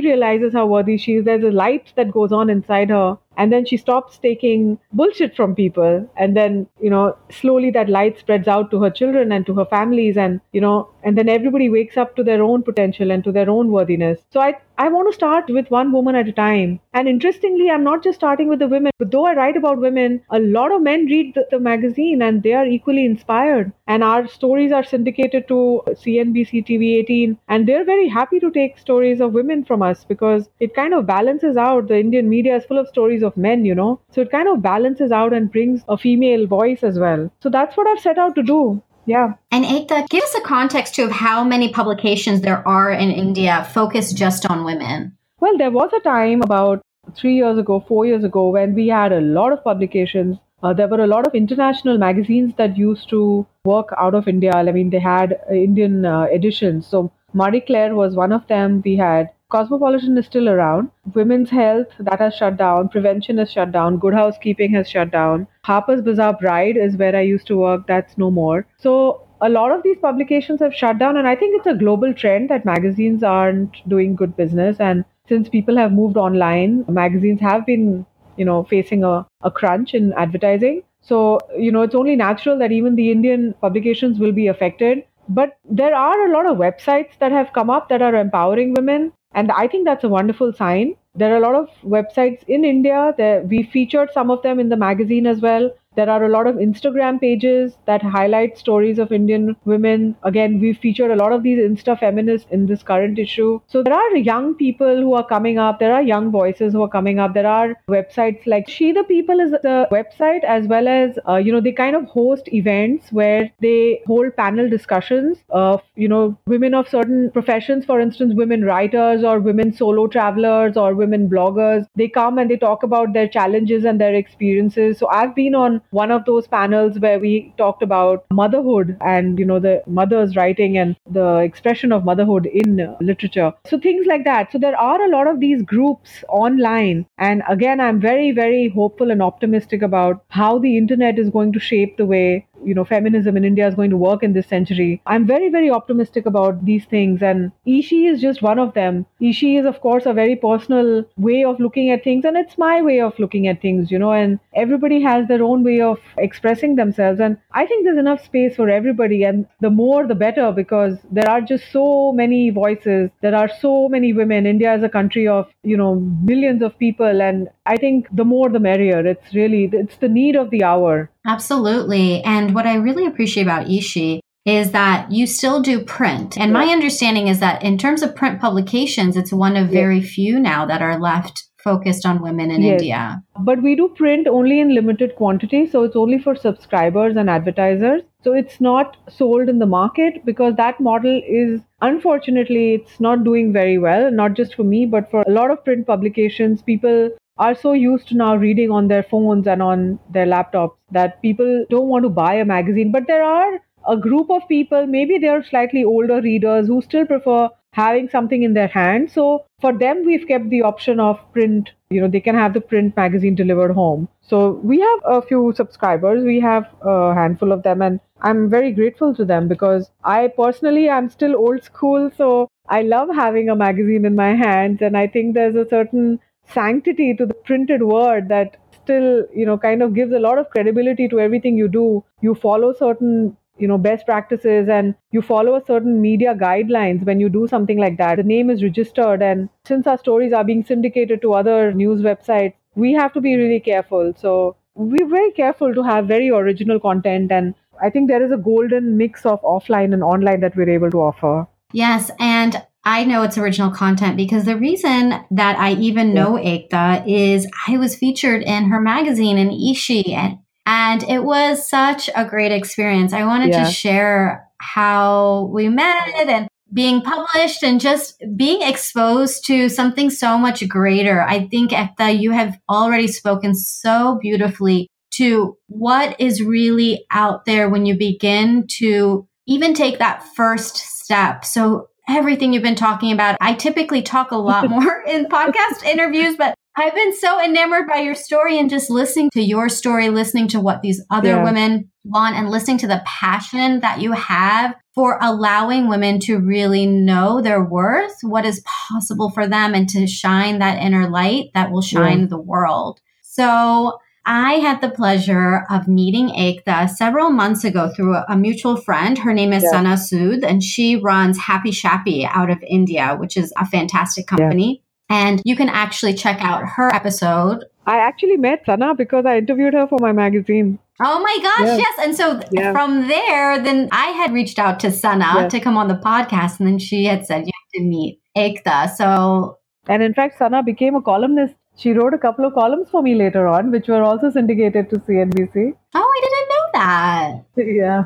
[0.00, 3.64] realizes how worthy she is, there's a light that goes on inside her and then
[3.64, 8.70] she stops taking bullshit from people and then you know slowly that light spreads out
[8.70, 12.14] to her children and to her families and you know and then everybody wakes up
[12.16, 15.48] to their own potential and to their own worthiness so i I want to start
[15.50, 16.80] with one woman at a time.
[16.92, 20.20] And interestingly, I'm not just starting with the women, but though I write about women,
[20.30, 23.72] a lot of men read the, the, magazine and they are equally inspired.
[23.86, 27.38] And our stories are syndicated to CNBC TV 18.
[27.46, 31.06] And they're very happy to take stories of women from us because it kind of
[31.06, 31.86] balances out.
[31.86, 34.00] The Indian media is full of stories of men, you know.
[34.10, 37.30] So it kind of balances out and brings a female voice as well.
[37.40, 38.82] So that's what I've set out to do.
[39.06, 39.34] Yeah.
[39.50, 43.68] And Ekta, give us a context too of how many publications there are in India
[43.72, 45.16] focused just on women.
[45.40, 46.80] Well, there was a time about
[47.14, 50.38] three years ago, four years ago, when we had a lot of publications.
[50.62, 54.52] Uh, there were a lot of international magazines that used to work out of India.
[54.54, 56.86] I mean, they had uh, Indian uh, editions.
[56.86, 58.80] So Marie Claire was one of them.
[58.82, 60.90] We had Cosmopolitan is still around.
[61.14, 62.88] Women's Health, that has shut down.
[62.88, 63.98] Prevention is shut down.
[63.98, 65.46] Good Housekeeping has shut down.
[65.64, 67.86] Harper's Bazaar Bride is where I used to work.
[67.86, 68.66] That's no more.
[68.78, 71.16] So a lot of these publications have shut down.
[71.16, 74.78] And I think it's a global trend that magazines aren't doing good business.
[74.80, 79.94] And since people have moved online, magazines have been, you know, facing a, a crunch
[79.94, 80.82] in advertising.
[81.02, 85.04] So, you know, it's only natural that even the Indian publications will be affected.
[85.28, 89.12] But there are a lot of websites that have come up that are empowering women.
[89.34, 90.96] And I think that's a wonderful sign.
[91.14, 94.68] There are a lot of websites in India that we featured some of them in
[94.68, 95.70] the magazine as well.
[95.96, 100.16] There are a lot of Instagram pages that highlight stories of Indian women.
[100.22, 103.60] Again, we've featured a lot of these Insta feminists in this current issue.
[103.66, 105.78] So there are young people who are coming up.
[105.78, 107.34] There are young voices who are coming up.
[107.34, 111.52] There are websites like She the People is the website, as well as, uh, you
[111.52, 116.74] know, they kind of host events where they hold panel discussions of, you know, women
[116.74, 121.86] of certain professions, for instance, women writers or women solo travelers or women bloggers.
[121.96, 124.98] They come and they talk about their challenges and their experiences.
[124.98, 129.44] So I've been on one of those panels where we talked about motherhood and you
[129.44, 133.52] know the mother's writing and the expression of motherhood in literature.
[133.66, 134.52] So things like that.
[134.52, 137.06] So there are a lot of these groups online.
[137.18, 141.60] And again i'm very very hopeful and optimistic about how the internet is going to
[141.60, 145.00] shape the way you know feminism in India is going to work in this century.
[145.06, 149.06] I'm very very optimistic about these things, and Ishi is just one of them.
[149.20, 152.82] Ishi is of course a very personal way of looking at things, and it's my
[152.82, 154.12] way of looking at things, you know.
[154.12, 158.56] And everybody has their own way of expressing themselves, and I think there's enough space
[158.56, 163.10] for everybody, and the more the better because there are just so many voices.
[163.22, 164.46] There are so many women.
[164.46, 165.94] India is a country of you know
[166.32, 169.06] millions of people, and I think the more the merrier.
[169.06, 171.10] It's really it's the need of the hour.
[171.26, 172.22] Absolutely.
[172.22, 176.36] And what I really appreciate about Ishi is that you still do print.
[176.36, 180.38] And my understanding is that in terms of print publications, it's one of very few
[180.38, 182.72] now that are left focused on women in yes.
[182.72, 183.22] India.
[183.40, 185.66] But we do print only in limited quantity.
[185.66, 188.02] So it's only for subscribers and advertisers.
[188.22, 193.52] So it's not sold in the market because that model is unfortunately it's not doing
[193.52, 196.60] very well, not just for me, but for a lot of print publications.
[196.60, 201.20] People are so used to now reading on their phones and on their laptops that
[201.22, 202.92] people don't want to buy a magazine.
[202.92, 207.50] But there are a group of people, maybe they're slightly older readers who still prefer
[207.72, 209.10] having something in their hand.
[209.10, 211.72] So for them, we've kept the option of print.
[211.90, 214.08] You know, they can have the print magazine delivered home.
[214.22, 216.24] So we have a few subscribers.
[216.24, 220.88] We have a handful of them, and I'm very grateful to them because I personally
[220.88, 222.10] am still old school.
[222.16, 226.20] So I love having a magazine in my hands, and I think there's a certain
[226.52, 230.50] sanctity to the printed word that still you know kind of gives a lot of
[230.50, 232.04] credibility to everything you do.
[232.20, 237.20] You follow certain you know best practices and you follow a certain media guidelines when
[237.20, 238.16] you do something like that.
[238.16, 242.54] The name is registered and since our stories are being syndicated to other news websites
[242.74, 244.12] we have to be really careful.
[244.16, 248.36] So we're very careful to have very original content and i think there is a
[248.36, 251.46] golden mix of offline and online that we're able to offer.
[251.72, 257.04] Yes and I know it's original content because the reason that I even know Ekta
[257.06, 262.24] is I was featured in her magazine in Ishi and, and it was such a
[262.24, 263.12] great experience.
[263.12, 263.64] I wanted yeah.
[263.64, 270.36] to share how we met and being published and just being exposed to something so
[270.36, 271.22] much greater.
[271.22, 277.68] I think Ekta, you have already spoken so beautifully to what is really out there
[277.68, 281.44] when you begin to even take that first step.
[281.44, 283.36] So everything you've been talking about.
[283.40, 287.98] I typically talk a lot more in podcast interviews, but I've been so enamored by
[287.98, 291.44] your story and just listening to your story, listening to what these other yeah.
[291.44, 296.84] women want and listening to the passion that you have for allowing women to really
[296.84, 301.70] know their worth, what is possible for them and to shine that inner light that
[301.70, 302.26] will shine yeah.
[302.26, 303.00] the world.
[303.22, 308.76] So I had the pleasure of meeting Ekta several months ago through a, a mutual
[308.76, 309.18] friend.
[309.18, 309.70] Her name is yeah.
[309.70, 314.82] Sana Sood, and she runs Happy Shappy out of India, which is a fantastic company.
[315.10, 315.26] Yeah.
[315.26, 317.64] And you can actually check out her episode.
[317.86, 320.78] I actually met Sana because I interviewed her for my magazine.
[321.02, 321.80] Oh my gosh, yes.
[321.80, 322.06] yes.
[322.06, 322.72] And so yeah.
[322.72, 326.68] from there, then I had reached out to Sana to come on the podcast, and
[326.68, 328.94] then she had said, You have to meet Ekta.
[328.96, 333.02] So and in fact, Sana became a columnist she wrote a couple of columns for
[333.02, 335.72] me later on, which were also syndicated to CNBC.
[335.94, 337.44] Oh, I didn't know that.
[337.56, 338.04] Yeah.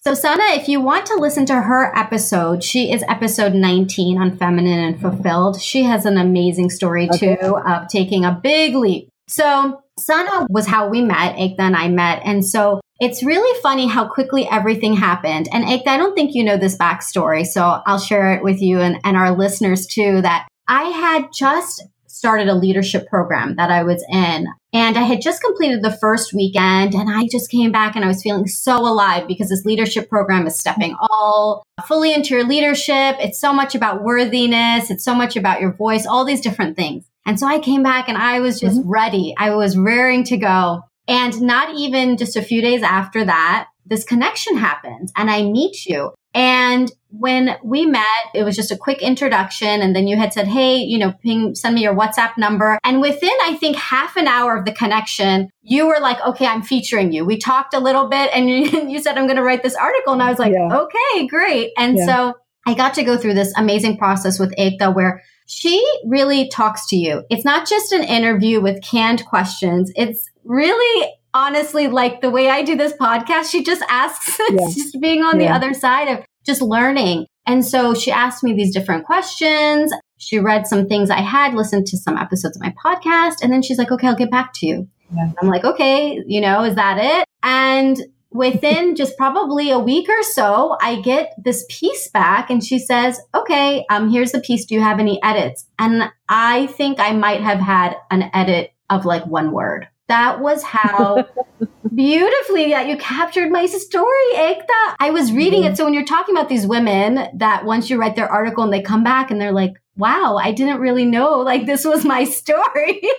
[0.00, 4.36] so, Sana, if you want to listen to her episode, she is episode 19 on
[4.36, 5.60] Feminine and Fulfilled.
[5.60, 7.36] She has an amazing story, okay.
[7.36, 9.08] too, of taking a big leap.
[9.28, 12.22] So, Sana was how we met, Ekta and I met.
[12.24, 15.48] And so it's really funny how quickly everything happened.
[15.52, 18.80] And Ekta, I don't think you know this backstory, so I'll share it with you
[18.80, 21.82] and, and our listeners too, that I had just
[22.22, 24.46] started a leadership program that I was in.
[24.72, 28.08] And I had just completed the first weekend and I just came back and I
[28.08, 33.16] was feeling so alive because this leadership program is stepping all fully into your leadership.
[33.18, 34.88] It's so much about worthiness.
[34.88, 37.04] It's so much about your voice, all these different things.
[37.26, 38.88] And so I came back and I was just mm-hmm.
[38.88, 39.34] ready.
[39.36, 40.82] I was raring to go.
[41.08, 45.86] And not even just a few days after that, this connection happens and I meet
[45.86, 46.12] you.
[46.34, 49.82] And when we met, it was just a quick introduction.
[49.82, 52.78] And then you had said, Hey, you know, ping, send me your WhatsApp number.
[52.82, 56.62] And within, I think half an hour of the connection, you were like, okay, I'm
[56.62, 57.24] featuring you.
[57.24, 60.14] We talked a little bit and you, you said, I'm going to write this article.
[60.14, 60.80] And I was like, yeah.
[60.80, 61.72] okay, great.
[61.76, 62.06] And yeah.
[62.06, 62.34] so
[62.66, 66.96] I got to go through this amazing process with Ekta where she really talks to
[66.96, 67.24] you.
[67.28, 69.92] It's not just an interview with canned questions.
[69.96, 73.50] It's really honestly like the way I do this podcast.
[73.50, 74.66] She just asks, yeah.
[74.72, 75.48] just being on yeah.
[75.48, 77.26] the other side of just learning.
[77.46, 79.92] And so she asked me these different questions.
[80.18, 83.62] She read some things I had, listened to some episodes of my podcast, and then
[83.62, 84.88] she's like, okay, I'll get back to you.
[85.14, 85.32] Yeah.
[85.40, 87.26] I'm like, okay, you know, is that it?
[87.42, 92.78] And within just probably a week or so, I get this piece back and she
[92.78, 94.64] says, okay, um, here's the piece.
[94.64, 95.66] Do you have any edits?
[95.78, 99.88] And I think I might have had an edit of like one word.
[100.08, 101.26] That was how
[101.94, 104.96] beautifully that you captured my story, Ekta.
[105.00, 105.72] I was reading mm-hmm.
[105.72, 105.76] it.
[105.76, 108.82] So when you're talking about these women that once you write their article and they
[108.82, 113.02] come back and they're like, wow, I didn't really know like this was my story.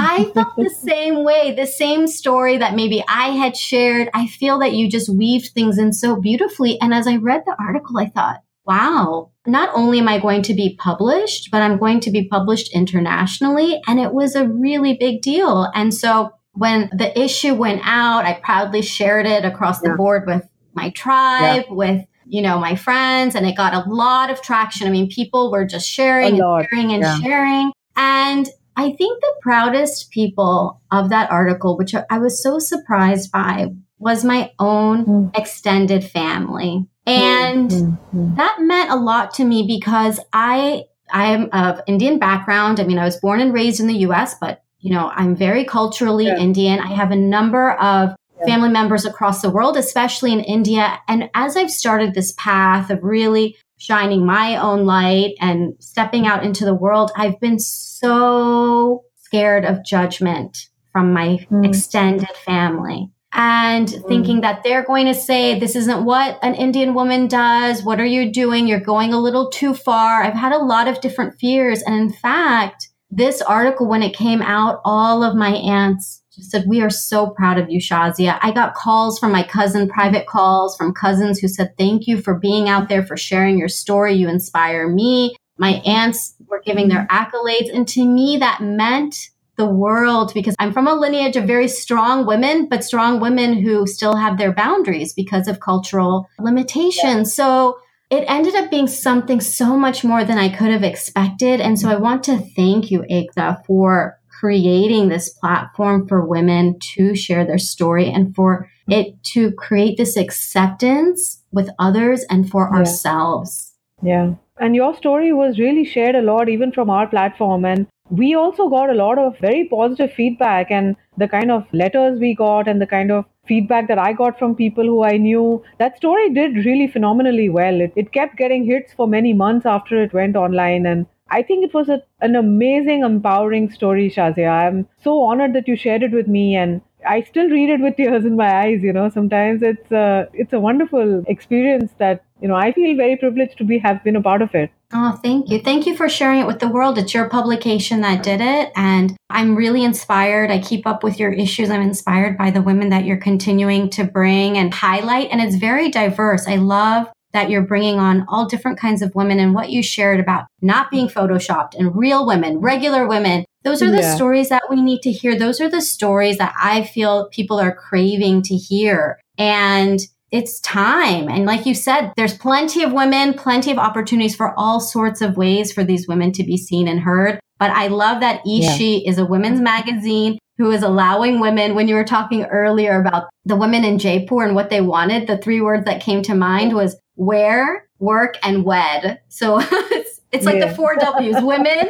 [0.00, 4.08] I felt the same way, the same story that maybe I had shared.
[4.14, 6.80] I feel that you just weaved things in so beautifully.
[6.80, 10.54] And as I read the article, I thought, wow, not only am I going to
[10.54, 13.80] be published, but I'm going to be published internationally.
[13.88, 15.70] And it was a really big deal.
[15.74, 20.46] And so when the issue went out, I proudly shared it across the board with
[20.74, 21.72] my tribe, yeah.
[21.72, 24.86] with you know my friends, and it got a lot of traction.
[24.86, 27.18] I mean, people were just sharing and sharing and yeah.
[27.20, 27.72] sharing.
[27.96, 33.68] And I think the proudest people of that article, which I was so surprised by,
[33.98, 35.38] was my own mm.
[35.38, 36.86] extended family.
[37.08, 38.34] And mm-hmm.
[38.36, 42.80] that meant a lot to me because I I am of Indian background.
[42.80, 45.64] I mean, I was born and raised in the US, but you know, I'm very
[45.64, 46.38] culturally yeah.
[46.38, 46.80] Indian.
[46.80, 48.46] I have a number of yeah.
[48.46, 51.00] family members across the world, especially in India.
[51.08, 56.44] And as I've started this path of really shining my own light and stepping out
[56.44, 61.66] into the world, I've been so scared of judgment from my mm.
[61.66, 64.08] extended family and mm.
[64.08, 67.82] thinking that they're going to say, this isn't what an Indian woman does.
[67.82, 68.66] What are you doing?
[68.66, 70.22] You're going a little too far.
[70.22, 71.82] I've had a lot of different fears.
[71.82, 76.64] And in fact, this article, when it came out, all of my aunts just said,
[76.66, 78.38] we are so proud of you, Shazia.
[78.42, 82.34] I got calls from my cousin, private calls from cousins who said, thank you for
[82.34, 84.14] being out there, for sharing your story.
[84.14, 85.36] You inspire me.
[85.58, 87.74] My aunts were giving their accolades.
[87.74, 92.24] And to me, that meant the world because I'm from a lineage of very strong
[92.24, 97.34] women, but strong women who still have their boundaries because of cultural limitations.
[97.34, 97.78] So
[98.10, 101.60] it ended up being something so much more than I could have expected.
[101.60, 107.14] And so I want to thank you, Ekta, for creating this platform for women to
[107.14, 112.78] share their story and for it to create this acceptance with others and for yeah.
[112.78, 113.74] ourselves.
[114.02, 114.34] Yeah.
[114.60, 117.64] And your story was really shared a lot, even from our platform.
[117.64, 122.18] And we also got a lot of very positive feedback and the kind of letters
[122.18, 125.62] we got and the kind of feedback that I got from people who I knew,
[125.78, 127.80] that story did really phenomenally well.
[127.80, 130.86] It, it kept getting hits for many months after it went online.
[130.86, 134.50] And I think it was a, an amazing, empowering story, Shazia.
[134.50, 136.56] I'm so honored that you shared it with me.
[136.56, 138.82] And I still read it with tears in my eyes.
[138.82, 143.16] You know, sometimes it's a, it's a wonderful experience that you know I feel very
[143.16, 144.70] privileged to be have been a part of it.
[144.92, 145.60] Oh, thank you.
[145.60, 146.96] Thank you for sharing it with the world.
[146.96, 148.72] It's your publication that did it.
[148.74, 150.50] And I'm really inspired.
[150.50, 151.68] I keep up with your issues.
[151.68, 155.28] I'm inspired by the women that you're continuing to bring and highlight.
[155.30, 156.48] And it's very diverse.
[156.48, 160.20] I love that you're bringing on all different kinds of women and what you shared
[160.20, 163.44] about not being photoshopped and real women, regular women.
[163.64, 164.14] Those are the yeah.
[164.14, 165.38] stories that we need to hear.
[165.38, 169.20] Those are the stories that I feel people are craving to hear.
[169.36, 170.00] And
[170.30, 171.28] it's time.
[171.28, 175.36] And like you said, there's plenty of women, plenty of opportunities for all sorts of
[175.36, 177.40] ways for these women to be seen and heard.
[177.58, 179.10] But I love that eShe yeah.
[179.10, 183.56] is a women's magazine who is allowing women, when you were talking earlier about the
[183.56, 186.96] women in Jaipur and what they wanted, the three words that came to mind was
[187.14, 189.20] wear, work, and wed.
[189.28, 190.68] So it's, it's like yeah.
[190.68, 191.88] the four W's women,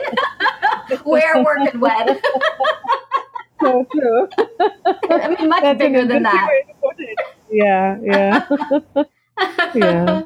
[1.04, 2.20] wear, work, and wed.
[3.60, 4.28] so true.
[5.10, 6.48] I mean, much That's bigger than that
[7.50, 8.48] yeah, yeah.
[9.74, 10.22] yeah.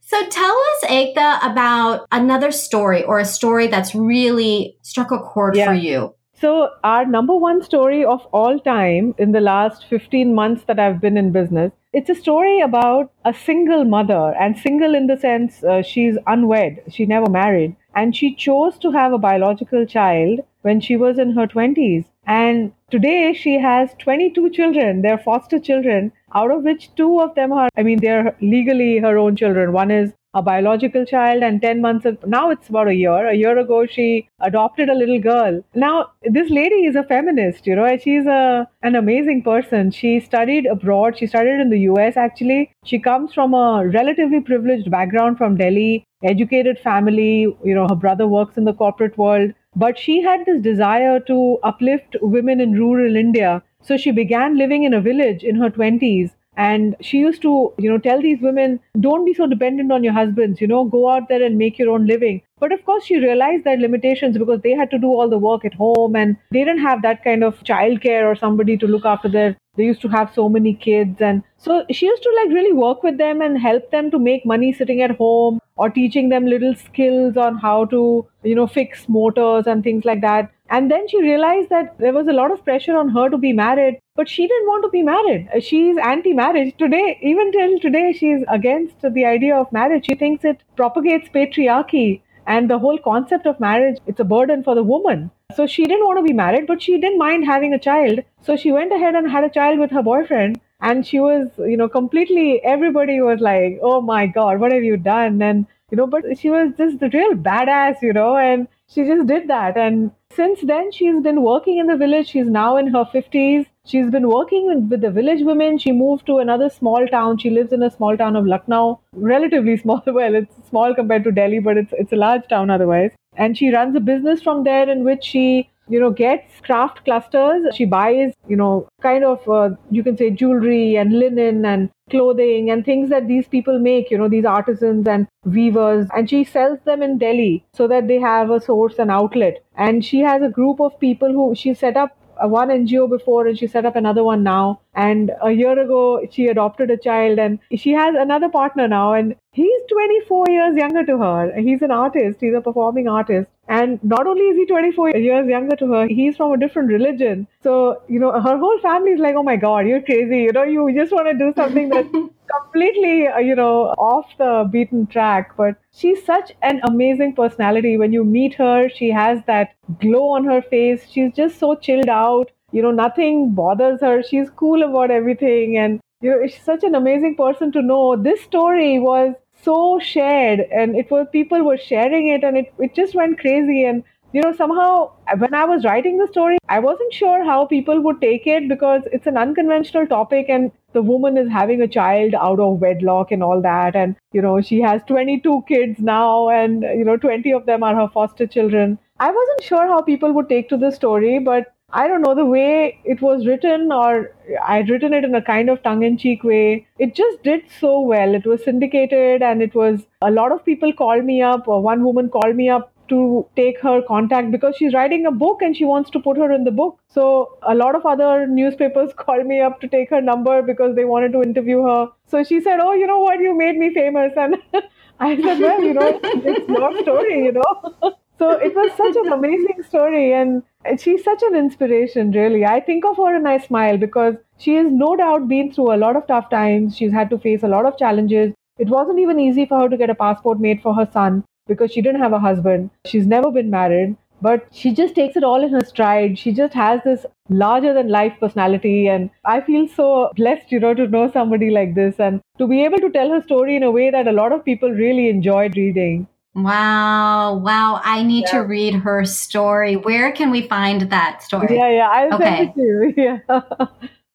[0.00, 5.56] So tell us, Ekta, about another story or a story that's really struck a chord
[5.56, 5.66] yeah.
[5.66, 6.14] for you.
[6.34, 11.00] So, our number one story of all time in the last 15 months that I've
[11.00, 15.62] been in business, it's a story about a single mother, and single in the sense
[15.62, 20.80] uh, she's unwed, she never married, and she chose to have a biological child when
[20.80, 22.06] she was in her 20s.
[22.26, 27.52] And today she has 22 children, they're foster children, out of which two of them
[27.52, 29.72] are, I mean, they're legally her own children.
[29.72, 33.28] One is a biological child and 10 months of, now it's about a year.
[33.28, 35.62] A year ago she adopted a little girl.
[35.74, 39.90] Now this lady is a feminist you know and she's a an amazing person.
[39.90, 41.18] She studied abroad.
[41.18, 42.72] She studied in the us actually.
[42.84, 47.54] She comes from a relatively privileged background from delhi educated family.
[47.64, 49.52] You know her brother works in the corporate world.
[49.74, 54.84] But she had this desire to uplift women in rural india so she began living
[54.84, 58.78] in a village in her 20s and she used to, you know, tell these women,
[59.00, 61.90] don't be so dependent on your husbands, you know, go out there and make your
[61.90, 62.42] own living.
[62.60, 65.64] But of course, she realized their limitations because they had to do all the work
[65.64, 69.28] at home and they didn't have that kind of childcare or somebody to look after
[69.28, 69.56] their.
[69.76, 71.22] They used to have so many kids.
[71.22, 74.44] And so she used to like really work with them and help them to make
[74.44, 79.08] money sitting at home or teaching them little skills on how to, you know, fix
[79.08, 80.52] motors and things like that.
[80.72, 83.52] And then she realized that there was a lot of pressure on her to be
[83.52, 85.48] married, but she didn't want to be married.
[85.54, 86.74] Uh, she's anti marriage.
[86.78, 90.06] Today, even till today, she's against the idea of marriage.
[90.10, 94.74] She thinks it propagates patriarchy and the whole concept of marriage, it's a burden for
[94.74, 95.30] the woman.
[95.54, 98.20] So she didn't want to be married, but she didn't mind having a child.
[98.40, 100.60] So she went ahead and had a child with her boyfriend.
[100.80, 104.96] And she was, you know, completely, everybody was like, oh my God, what have you
[104.96, 105.40] done?
[105.40, 109.26] And, you know, but she was just the real badass, you know, and she just
[109.28, 109.76] did that.
[109.76, 112.28] And since then, she's been working in the village.
[112.28, 113.66] She's now in her 50s.
[113.84, 115.78] She's been working with the village women.
[115.78, 117.38] She moved to another small town.
[117.38, 120.02] She lives in a small town of Lucknow, relatively small.
[120.06, 123.12] Well, it's small compared to Delhi, but it's it's a large town otherwise.
[123.36, 127.74] And she runs a business from there in which she you know gets craft clusters.
[127.74, 132.70] She buys you know kind of uh, you can say jewelry and linen and clothing
[132.70, 136.08] and things that these people make you know these artisans and weavers.
[136.14, 139.64] And she sells them in delhi so that they have a source and outlet.
[139.76, 143.58] And she has a group of people who she set up one NGO before and
[143.58, 144.80] she set up another one now.
[144.94, 149.14] And a year ago, she adopted a child and she has another partner now.
[149.14, 151.60] And he's 24 years younger to her.
[151.60, 153.48] He's an artist, he's a performing artist.
[153.68, 157.46] And not only is he 24 years younger to her, he's from a different religion.
[157.62, 160.40] So, you know, her whole family is like, oh my God, you're crazy.
[160.40, 162.10] You know, you just want to do something that's
[162.52, 165.56] completely, uh, you know, off the beaten track.
[165.56, 167.96] But she's such an amazing personality.
[167.96, 171.08] When you meet her, she has that glow on her face.
[171.10, 172.50] She's just so chilled out.
[172.72, 174.22] You know, nothing bothers her.
[174.22, 175.76] She's cool about everything.
[175.76, 178.16] And, you know, she's such an amazing person to know.
[178.16, 182.94] This story was so shared and it was people were sharing it and it, it
[182.94, 184.02] just went crazy and
[184.32, 188.20] you know somehow when i was writing the story i wasn't sure how people would
[188.20, 192.58] take it because it's an unconventional topic and the woman is having a child out
[192.58, 197.04] of wedlock and all that and you know she has 22 kids now and you
[197.04, 200.68] know 20 of them are her foster children i wasn't sure how people would take
[200.68, 204.34] to the story but I don't know, the way it was written, or
[204.64, 208.00] I'd written it in a kind of tongue in cheek way, it just did so
[208.00, 208.34] well.
[208.34, 212.02] It was syndicated, and it was a lot of people called me up, or one
[212.02, 215.84] woman called me up to take her contact because she's writing a book and she
[215.84, 216.98] wants to put her in the book.
[217.08, 221.04] So a lot of other newspapers called me up to take her number because they
[221.04, 222.08] wanted to interview her.
[222.26, 223.40] So she said, "Oh, you know what?
[223.40, 224.56] You made me famous." And
[225.20, 227.92] I said, "Well, you know, it's your story, you know."
[228.38, 230.62] so it was such an amazing story and
[230.98, 234.86] she's such an inspiration really i think of her and i smile because she has
[234.90, 237.86] no doubt been through a lot of tough times she's had to face a lot
[237.86, 241.08] of challenges it wasn't even easy for her to get a passport made for her
[241.12, 242.90] son because she didn't have a husband.
[243.06, 246.38] She's never been married, but she just takes it all in her stride.
[246.38, 249.08] She just has this larger than life personality.
[249.08, 252.84] And I feel so blessed, you know, to know somebody like this and to be
[252.84, 255.76] able to tell her story in a way that a lot of people really enjoyed
[255.76, 256.26] reading.
[256.54, 257.56] Wow.
[257.56, 258.00] Wow.
[258.04, 258.58] I need yeah.
[258.58, 259.96] to read her story.
[259.96, 261.76] Where can we find that story?
[261.76, 262.08] Yeah, yeah.
[262.10, 262.72] I'll okay.
[263.16, 263.38] Yeah.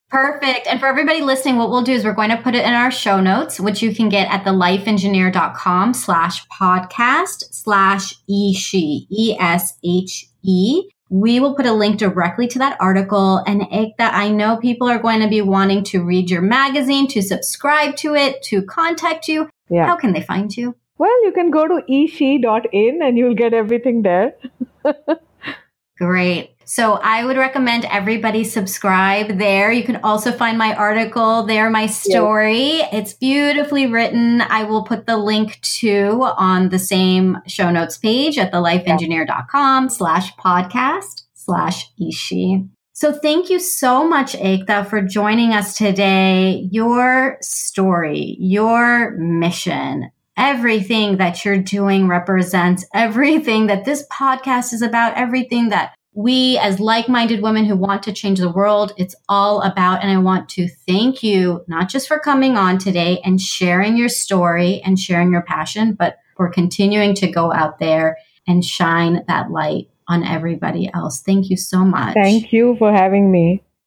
[0.09, 0.67] Perfect.
[0.67, 2.91] And for everybody listening, what we'll do is we're going to put it in our
[2.91, 10.89] show notes, which you can get at thelifeengineer.com slash podcast slash e-she, E-S-H-E.
[11.09, 13.43] We will put a link directly to that article.
[13.45, 17.21] And Ekta, I know people are going to be wanting to read your magazine, to
[17.21, 19.49] subscribe to it, to contact you.
[19.69, 19.85] Yeah.
[19.85, 20.75] How can they find you?
[20.97, 24.35] Well, you can go to eshe.in and you'll get everything there.
[25.97, 26.51] Great.
[26.65, 29.71] So I would recommend everybody subscribe there.
[29.71, 32.77] You can also find my article there, my story.
[32.77, 32.89] Yes.
[32.91, 34.41] It's beautifully written.
[34.41, 40.35] I will put the link to on the same show notes page at thelifeengineer.com slash
[40.35, 42.67] podcast slash e-she.
[42.91, 46.67] So thank you so much, Ekta, for joining us today.
[46.71, 55.15] Your story, your mission, everything that you're doing represents everything that this podcast is about,
[55.15, 60.01] everything that we as like-minded women who want to change the world it's all about.
[60.01, 64.09] And i want to thank you not just for coming on today and sharing your
[64.09, 68.17] story and sharing your passion but for continuing to go out there
[68.47, 71.21] and shine that light on everybody else.
[71.21, 72.13] Thank you so much.
[72.13, 73.61] Thank you for having me